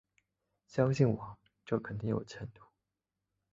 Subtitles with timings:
[0.65, 2.65] 相信我，这肯定有前途